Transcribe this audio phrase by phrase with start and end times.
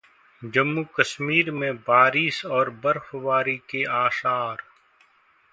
[0.41, 4.63] जम्मू-कश्मीर में बारिश और बर्फबारी के आसार